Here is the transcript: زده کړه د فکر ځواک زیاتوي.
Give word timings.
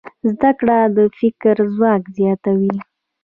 زده 0.31 0.51
کړه 0.59 0.77
د 0.95 0.99
فکر 1.19 1.55
ځواک 1.73 2.03
زیاتوي. 2.17 2.75